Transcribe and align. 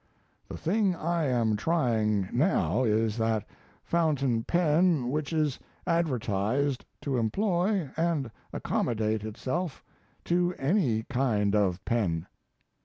The 0.49 0.57
thing 0.57 0.95
I 0.95 1.27
am 1.27 1.55
trying 1.55 2.27
now 2.33 2.83
is 2.83 3.17
that 3.19 3.45
fountain 3.83 4.43
pen 4.43 5.11
which 5.11 5.31
is 5.31 5.59
advertised 5.85 6.83
to 7.01 7.17
employ 7.19 7.91
and 7.95 8.31
accommodate 8.51 9.23
itself 9.23 9.83
to 10.25 10.55
any 10.57 11.03
kind 11.03 11.55
of 11.55 11.85
pen. 11.85 12.25